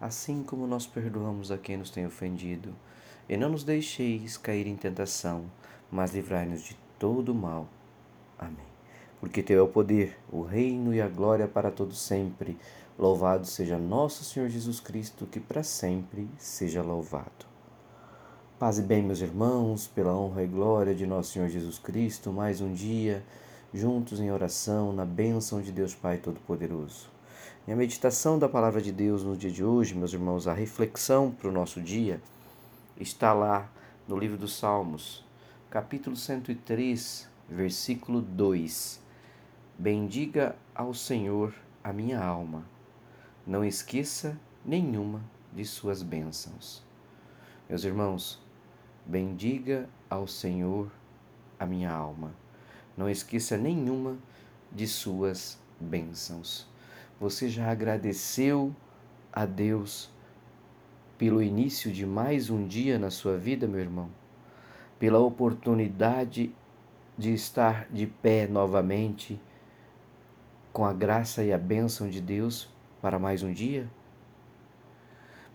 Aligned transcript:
assim 0.00 0.42
como 0.42 0.66
nós 0.66 0.86
perdoamos 0.86 1.50
a 1.50 1.58
quem 1.58 1.76
nos 1.76 1.90
tem 1.90 2.06
ofendido. 2.06 2.74
E 3.28 3.36
não 3.36 3.48
nos 3.48 3.64
deixeis 3.64 4.36
cair 4.36 4.66
em 4.66 4.76
tentação, 4.76 5.44
mas 5.90 6.14
livrai-nos 6.14 6.62
de 6.62 6.76
todo 6.98 7.34
mal. 7.34 7.68
Amém. 8.38 8.66
Porque 9.20 9.42
Teu 9.42 9.58
é 9.58 9.62
o 9.62 9.68
poder, 9.68 10.16
o 10.30 10.42
reino 10.42 10.94
e 10.94 11.00
a 11.00 11.08
glória 11.08 11.48
para 11.48 11.70
todos 11.70 11.98
sempre. 11.98 12.56
Louvado 12.98 13.46
seja 13.46 13.78
nosso 13.78 14.24
Senhor 14.24 14.48
Jesus 14.48 14.80
Cristo, 14.80 15.26
que 15.26 15.40
para 15.40 15.62
sempre 15.62 16.28
seja 16.38 16.82
louvado. 16.82 17.46
Paz 18.58 18.78
e 18.78 18.82
bem, 18.82 19.02
meus 19.02 19.20
irmãos, 19.20 19.86
pela 19.86 20.16
honra 20.16 20.42
e 20.42 20.46
glória 20.46 20.94
de 20.94 21.06
nosso 21.06 21.32
Senhor 21.32 21.48
Jesus 21.48 21.78
Cristo, 21.78 22.32
mais 22.32 22.60
um 22.62 22.72
dia, 22.72 23.22
juntos 23.74 24.18
em 24.18 24.30
oração, 24.30 24.92
na 24.92 25.04
bênção 25.04 25.60
de 25.60 25.70
Deus 25.70 25.94
Pai 25.94 26.16
Todo-Poderoso. 26.16 27.15
E 27.66 27.72
a 27.72 27.74
meditação 27.74 28.38
da 28.38 28.48
palavra 28.48 28.80
de 28.80 28.92
Deus 28.92 29.24
no 29.24 29.36
dia 29.36 29.50
de 29.50 29.64
hoje, 29.64 29.92
meus 29.92 30.12
irmãos, 30.12 30.46
a 30.46 30.52
reflexão 30.52 31.32
para 31.32 31.48
o 31.48 31.52
nosso 31.52 31.80
dia, 31.80 32.22
está 32.96 33.32
lá 33.32 33.68
no 34.06 34.16
livro 34.16 34.38
dos 34.38 34.56
Salmos, 34.56 35.24
capítulo 35.68 36.14
103, 36.14 37.28
versículo 37.48 38.20
2. 38.20 39.02
Bendiga 39.76 40.54
ao 40.72 40.94
Senhor 40.94 41.52
a 41.82 41.92
minha 41.92 42.22
alma, 42.22 42.62
não 43.44 43.64
esqueça 43.64 44.38
nenhuma 44.64 45.20
de 45.52 45.64
suas 45.64 46.04
bênçãos. 46.04 46.84
Meus 47.68 47.82
irmãos, 47.82 48.40
bendiga 49.04 49.88
ao 50.08 50.28
Senhor 50.28 50.88
a 51.58 51.66
minha 51.66 51.90
alma, 51.90 52.32
não 52.96 53.10
esqueça 53.10 53.58
nenhuma 53.58 54.16
de 54.70 54.86
suas 54.86 55.58
bênçãos. 55.80 56.75
Você 57.18 57.48
já 57.48 57.70
agradeceu 57.70 58.76
a 59.32 59.46
Deus 59.46 60.10
pelo 61.16 61.42
início 61.42 61.90
de 61.90 62.04
mais 62.04 62.50
um 62.50 62.66
dia 62.66 62.98
na 62.98 63.10
sua 63.10 63.38
vida, 63.38 63.66
meu 63.66 63.80
irmão? 63.80 64.10
Pela 64.98 65.18
oportunidade 65.18 66.54
de 67.16 67.32
estar 67.32 67.88
de 67.90 68.06
pé 68.06 68.46
novamente 68.46 69.40
com 70.74 70.84
a 70.84 70.92
graça 70.92 71.42
e 71.42 71.54
a 71.54 71.56
bênção 71.56 72.10
de 72.10 72.20
Deus 72.20 72.68
para 73.00 73.18
mais 73.18 73.42
um 73.42 73.50
dia? 73.50 73.88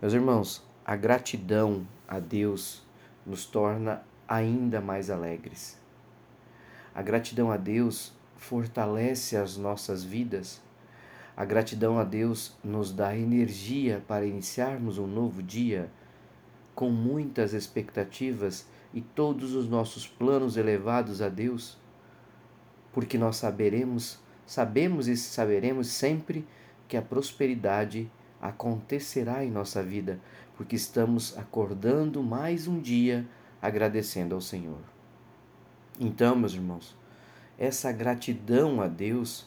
Meus 0.00 0.14
irmãos, 0.14 0.66
a 0.84 0.96
gratidão 0.96 1.86
a 2.08 2.18
Deus 2.18 2.84
nos 3.24 3.46
torna 3.46 4.02
ainda 4.26 4.80
mais 4.80 5.10
alegres. 5.10 5.80
A 6.92 7.02
gratidão 7.02 7.52
a 7.52 7.56
Deus 7.56 8.12
fortalece 8.36 9.36
as 9.36 9.56
nossas 9.56 10.02
vidas 10.02 10.60
a 11.36 11.44
gratidão 11.44 11.98
a 11.98 12.04
Deus 12.04 12.54
nos 12.62 12.92
dá 12.92 13.16
energia 13.16 14.02
para 14.06 14.26
iniciarmos 14.26 14.98
um 14.98 15.06
novo 15.06 15.42
dia 15.42 15.90
com 16.74 16.90
muitas 16.90 17.52
expectativas 17.52 18.66
e 18.92 19.00
todos 19.00 19.54
os 19.54 19.68
nossos 19.68 20.06
planos 20.06 20.56
elevados 20.56 21.22
a 21.22 21.28
Deus, 21.28 21.78
porque 22.92 23.16
nós 23.16 23.36
saberemos, 23.36 24.20
sabemos 24.46 25.08
e 25.08 25.16
saberemos 25.16 25.88
sempre 25.88 26.46
que 26.86 26.96
a 26.96 27.02
prosperidade 27.02 28.10
acontecerá 28.40 29.44
em 29.44 29.50
nossa 29.50 29.82
vida, 29.82 30.20
porque 30.56 30.76
estamos 30.76 31.36
acordando 31.38 32.22
mais 32.22 32.66
um 32.66 32.80
dia 32.80 33.26
agradecendo 33.62 34.34
ao 34.34 34.40
Senhor. 34.40 34.80
Então, 35.98 36.34
meus 36.36 36.52
irmãos, 36.52 36.96
essa 37.56 37.92
gratidão 37.92 38.80
a 38.80 38.88
Deus 38.88 39.46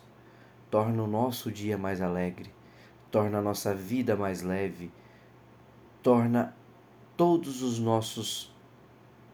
torna 0.75 1.03
o 1.03 1.08
nosso 1.08 1.50
dia 1.50 1.78
mais 1.78 2.02
alegre, 2.02 2.53
torna 3.09 3.38
a 3.38 3.41
nossa 3.41 3.74
vida 3.74 4.13
mais 4.13 4.41
leve, 4.41 4.91
torna 6.03 6.53
todos 7.16 7.62
os 7.62 7.80
nossos 7.80 8.53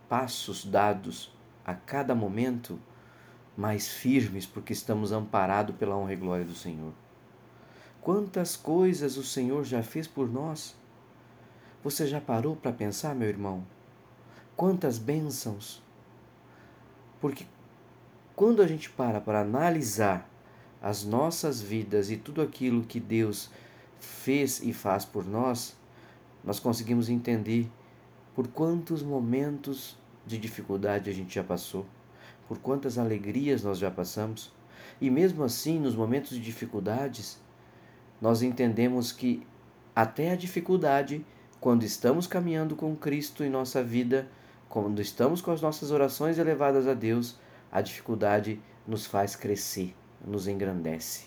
passos 0.07 0.63
dados 0.63 1.35
a 1.65 1.73
cada 1.73 2.13
momento 2.13 2.79
mais 3.57 3.87
firmes, 3.87 4.45
porque 4.45 4.71
estamos 4.71 5.11
amparados 5.11 5.75
pela 5.77 5.97
honra 5.97 6.13
e 6.13 6.15
glória 6.15 6.45
do 6.45 6.53
Senhor. 6.53 6.93
Quantas 8.01 8.55
coisas 8.55 9.17
o 9.17 9.23
Senhor 9.23 9.63
já 9.63 9.81
fez 9.81 10.05
por 10.05 10.31
nós? 10.31 10.75
Você 11.83 12.05
já 12.05 12.21
parou 12.21 12.55
para 12.55 12.71
pensar, 12.71 13.15
meu 13.15 13.27
irmão? 13.27 13.65
Quantas 14.55 14.99
bênçãos! 14.99 15.81
Porque 17.19 17.47
quando 18.35 18.61
a 18.61 18.67
gente 18.67 18.91
para 18.91 19.19
para 19.19 19.41
analisar 19.41 20.29
as 20.81 21.03
nossas 21.03 21.61
vidas 21.61 22.09
e 22.09 22.17
tudo 22.17 22.41
aquilo 22.41 22.83
que 22.83 22.99
Deus 22.99 23.51
fez 23.99 24.61
e 24.63 24.73
faz 24.73 25.05
por 25.05 25.25
nós, 25.25 25.75
nós 26.43 26.59
conseguimos 26.59 27.07
entender 27.07 27.69
por 28.33 28.47
quantos 28.47 29.03
momentos 29.03 29.95
de 30.25 30.39
dificuldade 30.39 31.09
a 31.09 31.13
gente 31.13 31.35
já 31.35 31.43
passou, 31.43 31.85
por 32.47 32.57
quantas 32.57 32.97
alegrias 32.97 33.63
nós 33.63 33.77
já 33.77 33.91
passamos. 33.91 34.51
E 34.99 35.09
mesmo 35.09 35.43
assim, 35.43 35.79
nos 35.79 35.95
momentos 35.95 36.31
de 36.31 36.39
dificuldades, 36.39 37.39
nós 38.19 38.41
entendemos 38.41 39.11
que 39.11 39.45
até 39.95 40.31
a 40.31 40.35
dificuldade, 40.35 41.23
quando 41.59 41.83
estamos 41.83 42.25
caminhando 42.25 42.75
com 42.75 42.95
Cristo 42.95 43.43
em 43.43 43.49
nossa 43.49 43.83
vida, 43.83 44.27
quando 44.67 45.01
estamos 45.01 45.41
com 45.41 45.51
as 45.51 45.61
nossas 45.61 45.91
orações 45.91 46.39
elevadas 46.39 46.87
a 46.87 46.93
Deus, 46.93 47.37
a 47.71 47.81
dificuldade 47.81 48.59
nos 48.87 49.05
faz 49.05 49.35
crescer 49.35 49.95
nos 50.25 50.47
engrandece. 50.47 51.25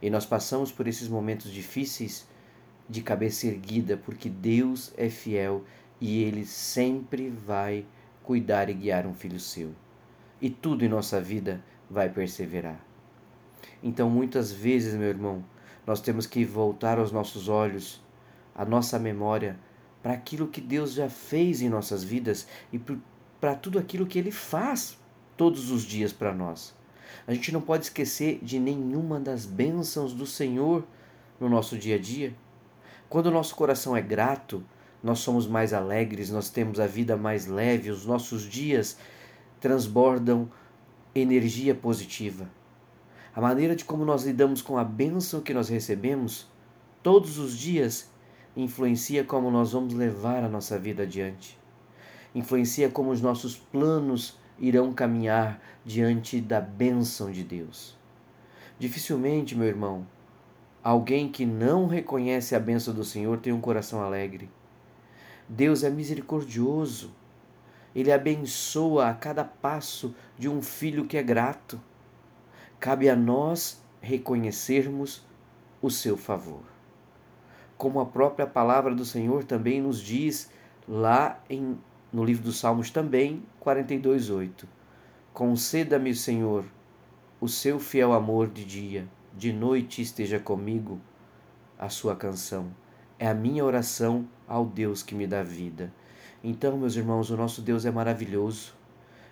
E 0.00 0.10
nós 0.10 0.24
passamos 0.24 0.70
por 0.70 0.86
esses 0.86 1.08
momentos 1.08 1.50
difíceis 1.50 2.26
de 2.88 3.02
cabeça 3.02 3.46
erguida, 3.46 3.96
porque 3.96 4.28
Deus 4.28 4.92
é 4.96 5.08
fiel 5.08 5.64
e 6.00 6.22
Ele 6.22 6.44
sempre 6.44 7.28
vai 7.28 7.84
cuidar 8.22 8.70
e 8.70 8.74
guiar 8.74 9.06
um 9.06 9.14
filho 9.14 9.40
seu. 9.40 9.74
E 10.40 10.48
tudo 10.48 10.84
em 10.84 10.88
nossa 10.88 11.20
vida 11.20 11.62
vai 11.90 12.08
perseverar. 12.08 12.78
Então, 13.82 14.08
muitas 14.08 14.52
vezes, 14.52 14.94
meu 14.94 15.08
irmão, 15.08 15.44
nós 15.86 16.00
temos 16.00 16.26
que 16.26 16.44
voltar 16.44 16.98
aos 16.98 17.10
nossos 17.10 17.48
olhos, 17.48 18.00
a 18.54 18.64
nossa 18.64 18.98
memória, 18.98 19.58
para 20.02 20.12
aquilo 20.12 20.48
que 20.48 20.60
Deus 20.60 20.92
já 20.92 21.08
fez 21.08 21.60
em 21.60 21.68
nossas 21.68 22.04
vidas 22.04 22.46
e 22.72 22.80
para 23.40 23.54
tudo 23.54 23.78
aquilo 23.78 24.06
que 24.06 24.18
Ele 24.18 24.30
faz 24.30 24.98
todos 25.36 25.70
os 25.70 25.82
dias 25.82 26.12
para 26.12 26.34
nós. 26.34 26.77
A 27.26 27.34
gente 27.34 27.52
não 27.52 27.60
pode 27.60 27.84
esquecer 27.84 28.38
de 28.42 28.58
nenhuma 28.58 29.20
das 29.20 29.44
bênçãos 29.44 30.12
do 30.12 30.26
Senhor 30.26 30.84
no 31.40 31.48
nosso 31.48 31.76
dia 31.76 31.96
a 31.96 31.98
dia. 31.98 32.34
Quando 33.08 33.26
o 33.26 33.30
nosso 33.30 33.54
coração 33.54 33.96
é 33.96 34.02
grato, 34.02 34.62
nós 35.02 35.20
somos 35.20 35.46
mais 35.46 35.72
alegres, 35.72 36.30
nós 36.30 36.50
temos 36.50 36.80
a 36.80 36.86
vida 36.86 37.16
mais 37.16 37.46
leve, 37.46 37.90
os 37.90 38.04
nossos 38.04 38.42
dias 38.42 38.98
transbordam 39.60 40.50
energia 41.14 41.74
positiva. 41.74 42.48
A 43.34 43.40
maneira 43.40 43.76
de 43.76 43.84
como 43.84 44.04
nós 44.04 44.24
lidamos 44.24 44.60
com 44.60 44.76
a 44.76 44.84
bênção 44.84 45.40
que 45.40 45.54
nós 45.54 45.68
recebemos 45.68 46.46
todos 47.02 47.38
os 47.38 47.56
dias 47.56 48.10
influencia 48.56 49.22
como 49.22 49.50
nós 49.50 49.72
vamos 49.72 49.94
levar 49.94 50.42
a 50.42 50.48
nossa 50.48 50.78
vida 50.78 51.04
adiante. 51.04 51.56
Influencia 52.34 52.88
como 52.88 53.10
os 53.10 53.20
nossos 53.20 53.56
planos 53.56 54.36
irão 54.58 54.92
caminhar 54.92 55.60
diante 55.84 56.40
da 56.40 56.60
bênção 56.60 57.30
de 57.30 57.42
Deus. 57.42 57.96
Dificilmente, 58.78 59.56
meu 59.56 59.66
irmão, 59.66 60.06
alguém 60.82 61.28
que 61.28 61.44
não 61.44 61.86
reconhece 61.86 62.54
a 62.54 62.60
bênção 62.60 62.94
do 62.94 63.04
Senhor 63.04 63.38
tem 63.38 63.52
um 63.52 63.60
coração 63.60 64.02
alegre. 64.02 64.50
Deus 65.48 65.82
é 65.82 65.90
misericordioso. 65.90 67.12
Ele 67.94 68.12
abençoa 68.12 69.08
a 69.08 69.14
cada 69.14 69.44
passo 69.44 70.14
de 70.38 70.48
um 70.48 70.60
filho 70.60 71.06
que 71.06 71.16
é 71.16 71.22
grato. 71.22 71.80
Cabe 72.78 73.08
a 73.08 73.16
nós 73.16 73.82
reconhecermos 74.00 75.26
o 75.80 75.90
seu 75.90 76.16
favor. 76.16 76.62
Como 77.76 78.00
a 78.00 78.06
própria 78.06 78.46
palavra 78.46 78.94
do 78.94 79.04
Senhor 79.04 79.44
também 79.44 79.80
nos 79.80 80.00
diz 80.00 80.50
lá 80.86 81.40
em 81.48 81.78
no 82.12 82.24
livro 82.24 82.44
dos 82.44 82.58
Salmos 82.58 82.90
também, 82.90 83.42
42:8. 83.60 84.66
Conceda-me, 85.32 86.14
Senhor, 86.14 86.64
o 87.40 87.48
seu 87.48 87.78
fiel 87.78 88.12
amor 88.12 88.48
de 88.48 88.64
dia, 88.64 89.08
de 89.36 89.52
noite 89.52 90.02
esteja 90.02 90.38
comigo 90.40 91.00
a 91.78 91.88
sua 91.88 92.16
canção. 92.16 92.72
é 93.18 93.26
a 93.26 93.34
minha 93.34 93.64
oração 93.64 94.28
ao 94.46 94.64
Deus 94.64 95.02
que 95.02 95.14
me 95.14 95.26
dá 95.26 95.42
vida. 95.42 95.92
Então, 96.42 96.76
meus 96.78 96.94
irmãos, 96.94 97.30
o 97.30 97.36
nosso 97.36 97.60
Deus 97.60 97.84
é 97.84 97.90
maravilhoso. 97.90 98.74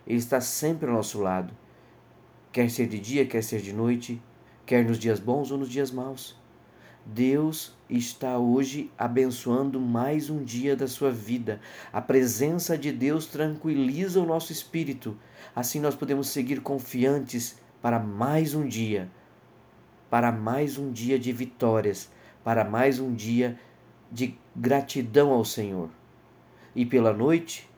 Ele 0.04 0.18
está 0.18 0.40
sempre 0.40 0.88
ao 0.88 0.96
nosso 0.96 1.20
lado. 1.20 1.54
Quer 2.50 2.68
ser 2.68 2.88
de 2.88 2.98
dia, 2.98 3.26
quer 3.26 3.42
ser 3.42 3.60
de 3.60 3.72
noite, 3.72 4.20
quer 4.64 4.84
nos 4.84 4.98
dias 4.98 5.20
bons 5.20 5.52
ou 5.52 5.58
nos 5.58 5.68
dias 5.68 5.92
maus. 5.92 6.36
Deus 7.04 7.75
está 7.88 8.36
hoje 8.38 8.90
abençoando 8.98 9.80
mais 9.80 10.28
um 10.28 10.42
dia 10.42 10.74
da 10.74 10.88
sua 10.88 11.10
vida. 11.10 11.60
A 11.92 12.00
presença 12.00 12.76
de 12.76 12.90
Deus 12.90 13.26
tranquiliza 13.26 14.20
o 14.20 14.26
nosso 14.26 14.52
espírito. 14.52 15.16
Assim 15.54 15.80
nós 15.80 15.94
podemos 15.94 16.28
seguir 16.28 16.60
confiantes 16.60 17.58
para 17.80 17.98
mais 18.00 18.54
um 18.54 18.66
dia, 18.66 19.08
para 20.10 20.32
mais 20.32 20.78
um 20.78 20.90
dia 20.90 21.18
de 21.18 21.32
vitórias, 21.32 22.10
para 22.42 22.64
mais 22.64 22.98
um 22.98 23.14
dia 23.14 23.58
de 24.10 24.36
gratidão 24.54 25.30
ao 25.30 25.44
Senhor. 25.44 25.88
E 26.74 26.84
pela 26.84 27.12
noite, 27.12 27.70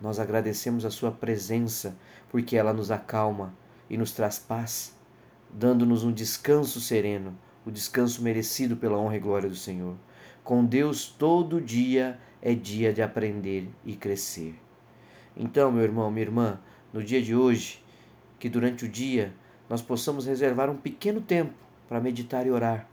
nós 0.00 0.20
agradecemos 0.20 0.84
a 0.84 0.90
Sua 0.90 1.10
presença, 1.10 1.96
porque 2.30 2.56
ela 2.56 2.72
nos 2.72 2.90
acalma 2.90 3.54
e 3.90 3.96
nos 3.96 4.12
traz 4.12 4.38
paz, 4.38 4.96
dando-nos 5.50 6.04
um 6.04 6.12
descanso 6.12 6.80
sereno, 6.80 7.36
o 7.68 7.72
descanso 7.72 8.22
merecido 8.22 8.76
pela 8.76 8.98
honra 8.98 9.16
e 9.16 9.20
glória 9.20 9.48
do 9.48 9.54
Senhor. 9.54 9.94
Com 10.42 10.64
Deus, 10.64 11.06
todo 11.06 11.60
dia 11.60 12.18
é 12.40 12.54
dia 12.54 12.92
de 12.92 13.02
aprender 13.02 13.68
e 13.84 13.94
crescer. 13.94 14.54
Então, 15.36 15.70
meu 15.70 15.84
irmão, 15.84 16.10
minha 16.10 16.26
irmã, 16.26 16.60
no 16.92 17.02
dia 17.02 17.22
de 17.22 17.34
hoje, 17.34 17.84
que 18.38 18.48
durante 18.48 18.84
o 18.84 18.88
dia 18.88 19.32
nós 19.68 19.82
possamos 19.82 20.26
reservar 20.26 20.70
um 20.70 20.76
pequeno 20.76 21.20
tempo 21.20 21.54
para 21.88 22.00
meditar 22.00 22.46
e 22.46 22.50
orar 22.50 22.88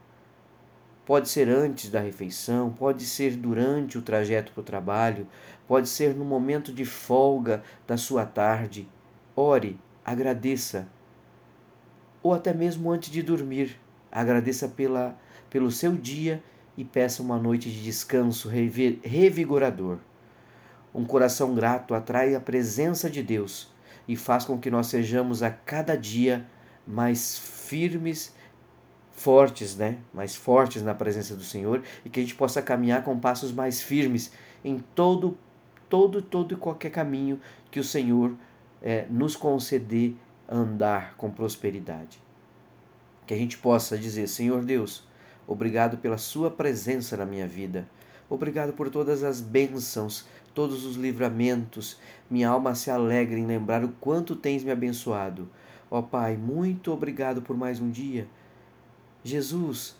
Pode 1.06 1.28
ser 1.28 1.48
antes 1.48 1.88
da 1.88 2.00
refeição, 2.00 2.72
pode 2.72 3.04
ser 3.04 3.36
durante 3.36 3.96
o 3.96 4.02
trajeto 4.02 4.50
para 4.50 4.60
o 4.60 4.64
trabalho, 4.64 5.28
pode 5.68 5.88
ser 5.88 6.16
no 6.16 6.24
momento 6.24 6.72
de 6.72 6.84
folga 6.84 7.62
da 7.86 7.96
sua 7.96 8.26
tarde. 8.26 8.88
Ore, 9.36 9.78
agradeça. 10.04 10.88
Ou 12.24 12.34
até 12.34 12.52
mesmo 12.52 12.90
antes 12.90 13.08
de 13.08 13.22
dormir, 13.22 13.78
agradeça 14.10 14.68
pela, 14.68 15.18
pelo 15.50 15.70
seu 15.70 15.92
dia 15.96 16.42
e 16.76 16.84
peça 16.84 17.22
uma 17.22 17.38
noite 17.38 17.70
de 17.70 17.82
descanso 17.82 18.48
revigorador. 18.48 19.98
Um 20.94 21.04
coração 21.04 21.54
grato 21.54 21.94
atrai 21.94 22.34
a 22.34 22.40
presença 22.40 23.10
de 23.10 23.22
Deus 23.22 23.68
e 24.08 24.16
faz 24.16 24.44
com 24.44 24.58
que 24.58 24.70
nós 24.70 24.86
sejamos 24.86 25.42
a 25.42 25.50
cada 25.50 25.96
dia 25.96 26.46
mais 26.86 27.38
firmes 27.38 28.34
fortes, 29.12 29.76
né? 29.76 29.98
Mais 30.12 30.36
fortes 30.36 30.82
na 30.82 30.94
presença 30.94 31.34
do 31.34 31.42
Senhor 31.42 31.82
e 32.04 32.10
que 32.10 32.20
a 32.20 32.22
gente 32.22 32.34
possa 32.34 32.62
caminhar 32.62 33.02
com 33.02 33.18
passos 33.18 33.52
mais 33.52 33.80
firmes 33.80 34.30
em 34.64 34.78
todo, 34.94 35.36
todo, 35.88 36.22
todo 36.22 36.54
e 36.54 36.56
qualquer 36.56 36.90
caminho 36.90 37.40
que 37.70 37.80
o 37.80 37.84
Senhor 37.84 38.34
é, 38.82 39.06
nos 39.10 39.34
conceder 39.34 40.14
andar 40.48 41.14
com 41.16 41.30
prosperidade. 41.30 42.20
Que 43.26 43.34
a 43.34 43.36
gente 43.36 43.58
possa 43.58 43.98
dizer, 43.98 44.28
Senhor 44.28 44.64
Deus, 44.64 45.02
obrigado 45.46 45.98
pela 45.98 46.16
Sua 46.16 46.50
presença 46.50 47.16
na 47.16 47.26
minha 47.26 47.46
vida. 47.46 47.88
Obrigado 48.28 48.72
por 48.72 48.88
todas 48.88 49.22
as 49.22 49.40
bênçãos, 49.40 50.26
todos 50.54 50.84
os 50.84 50.96
livramentos. 50.96 51.98
Minha 52.30 52.48
alma 52.48 52.74
se 52.74 52.90
alegra 52.90 53.38
em 53.38 53.46
lembrar 53.46 53.84
o 53.84 53.88
quanto 54.00 54.34
tens 54.34 54.64
me 54.64 54.70
abençoado. 54.70 55.48
Ó 55.90 56.02
Pai, 56.02 56.36
muito 56.36 56.92
obrigado 56.92 57.42
por 57.42 57.56
mais 57.56 57.80
um 57.80 57.90
dia. 57.90 58.26
Jesus, 59.22 59.96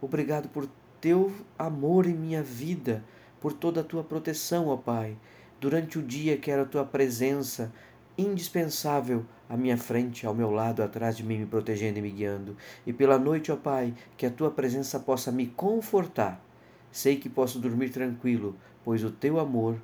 obrigado 0.00 0.48
por 0.48 0.68
teu 1.00 1.32
amor 1.58 2.06
em 2.06 2.14
minha 2.14 2.42
vida, 2.42 3.04
por 3.40 3.52
toda 3.52 3.80
a 3.80 3.84
tua 3.84 4.02
proteção, 4.02 4.68
ó 4.68 4.76
Pai. 4.76 5.16
Durante 5.60 5.98
o 5.98 6.02
dia 6.02 6.36
quero 6.36 6.62
a 6.62 6.66
tua 6.66 6.84
presença 6.84 7.72
indispensável 8.18 9.24
à 9.48 9.56
minha 9.56 9.78
frente, 9.78 10.26
ao 10.26 10.34
meu 10.34 10.50
lado, 10.50 10.82
atrás 10.82 11.16
de 11.16 11.22
mim, 11.22 11.38
me 11.38 11.46
protegendo 11.46 11.98
e 11.98 12.02
me 12.02 12.10
guiando. 12.10 12.56
E 12.84 12.92
pela 12.92 13.18
noite, 13.18 13.52
ó 13.52 13.56
Pai, 13.56 13.94
que 14.16 14.26
a 14.26 14.30
tua 14.30 14.50
presença 14.50 14.98
possa 14.98 15.30
me 15.30 15.46
confortar. 15.46 16.44
Sei 16.90 17.16
que 17.16 17.28
posso 17.28 17.60
dormir 17.60 17.90
tranquilo, 17.90 18.56
pois 18.84 19.04
o 19.04 19.10
teu 19.10 19.38
amor 19.38 19.80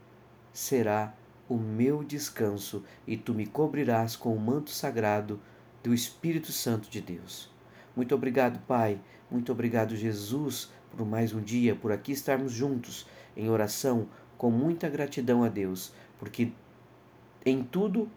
será 0.53 1.15
o 1.49 1.57
meu 1.57 2.03
descanso 2.03 2.83
e 3.07 3.17
tu 3.17 3.33
me 3.33 3.47
cobrirás 3.47 4.17
com 4.17 4.35
o 4.35 4.41
manto 4.41 4.71
sagrado 4.71 5.41
do 5.83 5.95
Espírito 5.95 6.51
Santo 6.51 6.91
de 6.91 7.01
Deus. 7.01 7.53
Muito 7.95 8.15
obrigado, 8.15 8.59
Pai. 8.67 8.99
Muito 9.31 9.53
obrigado, 9.53 9.97
Jesus, 9.97 10.71
por 10.91 11.07
mais 11.07 11.33
um 11.33 11.41
dia, 11.41 11.75
por 11.75 11.93
aqui 11.93 12.13
estarmos 12.13 12.53
juntos 12.53 13.07
em 13.37 13.49
oração, 13.49 14.09
com 14.37 14.51
muita 14.51 14.89
gratidão 14.89 15.45
a 15.45 15.49
Deus, 15.49 15.93
porque 16.19 16.53
em 17.45 17.63
tudo 17.63 18.09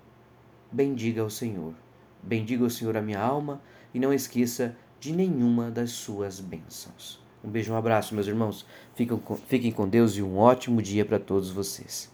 bendiga 0.71 1.23
o 1.23 1.29
Senhor. 1.29 1.73
Bendiga 2.21 2.63
o 2.63 2.69
Senhor 2.69 2.97
a 2.97 3.01
minha 3.01 3.19
alma 3.19 3.61
e 3.93 3.99
não 3.99 4.13
esqueça 4.13 4.75
de 4.99 5.13
nenhuma 5.13 5.69
das 5.69 5.91
suas 5.91 6.39
bênçãos. 6.39 7.19
Um 7.43 7.49
beijo, 7.49 7.71
um 7.71 7.77
abraço, 7.77 8.13
meus 8.13 8.27
irmãos. 8.27 8.65
Fiquem 8.95 9.71
com, 9.71 9.87
Deus 9.87 10.17
e 10.17 10.23
um 10.23 10.37
ótimo 10.37 10.81
dia 10.81 11.05
para 11.05 11.19
todos 11.19 11.49
vocês. 11.49 12.11